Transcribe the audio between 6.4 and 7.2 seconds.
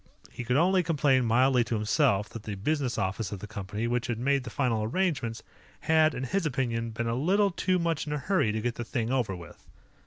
opinion, been a